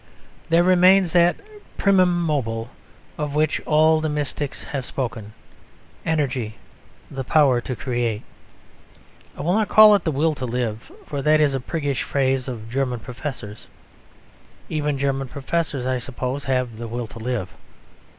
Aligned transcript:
There 0.49 0.63
remains 0.63 1.13
that 1.13 1.35
primum 1.77 2.23
mobile 2.23 2.71
of 3.19 3.35
which 3.35 3.61
all 3.67 4.01
the 4.01 4.09
mystics 4.09 4.63
have 4.63 4.83
spoken: 4.83 5.31
energy, 6.07 6.55
the 7.11 7.23
power 7.23 7.61
to 7.61 7.75
create. 7.75 8.23
I 9.37 9.41
will 9.43 9.53
not 9.53 9.69
call 9.69 9.93
it 9.93 10.03
"the 10.03 10.11
will 10.11 10.33
to 10.33 10.45
live," 10.47 10.91
for 11.05 11.21
that 11.21 11.39
is 11.39 11.53
a 11.53 11.59
priggish 11.59 12.01
phrase 12.01 12.47
of 12.47 12.67
German 12.67 13.01
professors. 13.01 13.67
Even 14.69 14.97
German 14.97 15.27
professors, 15.27 15.85
I 15.85 15.99
suppose, 15.99 16.45
have 16.45 16.77
the 16.77 16.87
will 16.87 17.05
to 17.05 17.19
live. 17.19 17.49